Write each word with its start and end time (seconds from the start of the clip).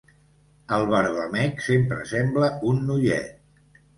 El 0.77 0.85
barbamec 0.93 1.61
sempre 1.67 2.07
sembla 2.13 2.49
un 2.71 2.83
noiet. 2.87 3.79